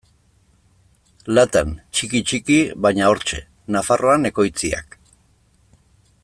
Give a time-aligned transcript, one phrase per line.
[1.37, 2.57] Latan, txiki-txiki,
[2.87, 3.43] baina hortxe:
[3.77, 4.99] Nafarroan ekoitziak.